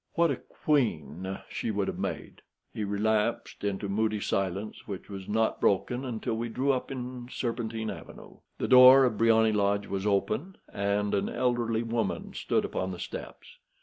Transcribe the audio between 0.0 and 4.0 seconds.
What a queen she would have made!" He relapsed into a